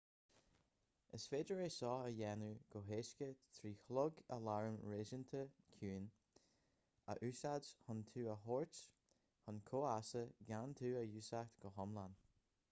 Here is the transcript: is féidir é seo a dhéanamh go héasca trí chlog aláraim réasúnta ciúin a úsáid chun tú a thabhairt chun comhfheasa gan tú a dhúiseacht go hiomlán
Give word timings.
is 1.15 1.25
féidir 1.33 1.59
é 1.65 1.67
seo 1.73 1.89
a 2.05 2.07
dhéanamh 2.19 2.63
go 2.75 2.81
héasca 2.93 3.27
trí 3.57 3.73
chlog 3.83 4.23
aláraim 4.37 4.79
réasúnta 4.95 5.43
ciúin 5.75 6.09
a 7.15 7.19
úsáid 7.29 7.69
chun 7.85 8.03
tú 8.15 8.25
a 8.25 8.33
thabhairt 8.47 8.81
chun 9.45 9.63
comhfheasa 9.71 10.25
gan 10.51 10.77
tú 10.83 10.95
a 10.99 11.05
dhúiseacht 11.15 11.63
go 11.67 11.77
hiomlán 11.81 12.21